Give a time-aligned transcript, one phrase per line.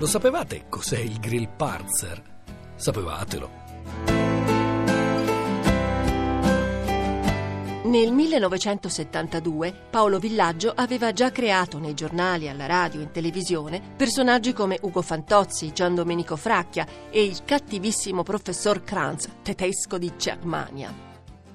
[0.00, 2.22] Lo sapevate cos'è il grill parzer?
[2.74, 3.50] Sapevatelo.
[7.84, 14.78] Nel 1972 Paolo Villaggio aveva già creato nei giornali, alla radio in televisione personaggi come
[14.80, 21.09] Ugo Fantozzi, Gian Domenico Fracchia e il cattivissimo professor Kranz, tedesco di Germania.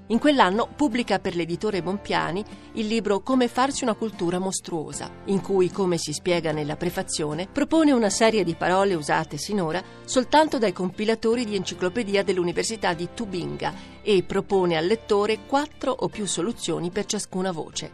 [0.08, 5.72] In quell'anno pubblica per l'editore Bompiani il libro Come farsi una cultura mostruosa, in cui,
[5.72, 11.44] come si spiega nella prefazione, propone una serie di parole usate sinora soltanto dai compilatori
[11.44, 13.74] di enciclopedia dell'Università di Tubinga
[14.04, 17.92] e propone al lettore quattro o più soluzioni per ciascuna voce.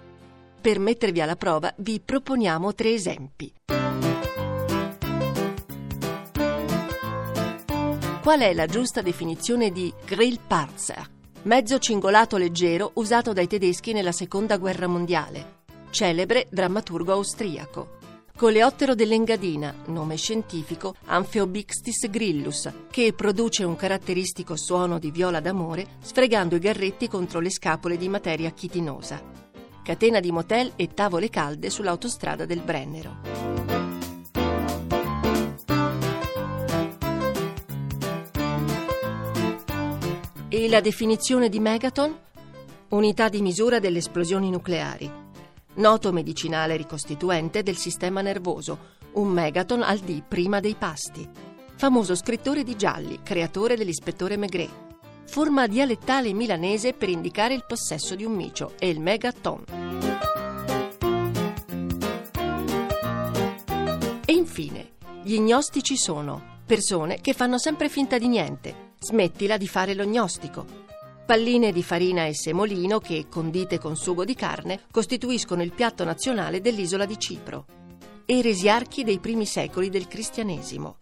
[0.60, 3.54] Per mettervi alla prova vi proponiamo tre esempi.
[8.22, 11.20] Qual è la giusta definizione di Grillparzer?
[11.44, 18.00] Mezzo cingolato leggero usato dai tedeschi nella seconda guerra mondiale, celebre drammaturgo austriaco.
[18.36, 26.56] Coleottero dell'Engadina, nome scientifico Amphiobixtis grillus, che produce un caratteristico suono di viola d'amore sfregando
[26.56, 29.22] i garretti contro le scapole di materia chitinosa.
[29.84, 33.41] Catena di motel e tavole calde sull'autostrada del Brennero.
[40.54, 42.14] E la definizione di megaton?
[42.90, 45.10] Unità di misura delle esplosioni nucleari.
[45.76, 51.26] Noto medicinale ricostituente del sistema nervoso, un megaton al D prima dei pasti.
[51.78, 54.70] Famoso scrittore di gialli, creatore dell'ispettore Maigret.
[55.24, 59.64] Forma dialettale milanese per indicare il possesso di un micio, è il megaton.
[64.26, 64.92] E infine,
[65.24, 70.64] gli gnostici sono persone che fanno sempre finta di niente Smettila di fare lo gnostico.
[71.26, 76.62] Palline di farina e semolino che, condite con sugo di carne, costituiscono il piatto nazionale
[76.62, 77.66] dell'isola di Cipro.
[78.26, 80.98] Eresiarchi dei primi secoli del cristianesimo.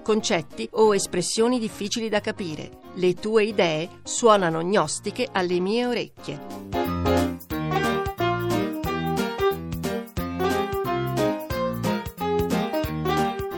[0.00, 2.70] Concetti o espressioni difficili da capire.
[2.94, 6.40] Le tue idee suonano gnostiche alle mie orecchie.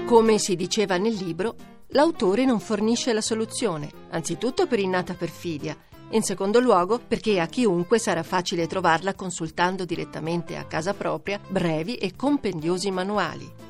[0.06, 1.56] Come si diceva nel libro,
[1.92, 5.76] l'autore non fornisce la soluzione, anzitutto per innata perfidia,
[6.10, 11.96] in secondo luogo perché a chiunque sarà facile trovarla consultando direttamente a casa propria brevi
[11.96, 13.61] e compendiosi manuali.